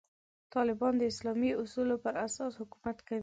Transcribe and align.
طالبان 0.53 0.93
د 0.97 1.03
اسلامي 1.11 1.51
اصولو 1.61 1.95
پر 2.03 2.13
اساس 2.25 2.51
حکومت 2.61 2.97
کوي. 3.07 3.19